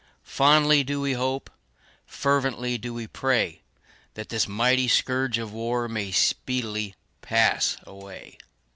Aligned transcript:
Fondly 0.23 0.83
do 0.83 0.99
we 0.99 1.13
hope 1.13 1.47
fervently 2.07 2.75
do 2.79 2.91
we 2.91 3.05
pray 3.05 3.61
that 4.15 4.29
this 4.29 4.47
mighty 4.47 4.87
scourge 4.87 5.37
of 5.37 5.53
war 5.53 5.87
may 5.87 6.09
speedily 6.11 6.95
pass 7.21 7.77
away. 7.83 8.39